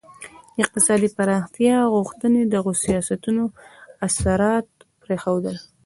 [0.55, 3.43] د اقتصادي پراختیايي غوښتنې دغو سیاستونو
[4.07, 4.67] اثرات
[5.01, 5.55] پرېښودل.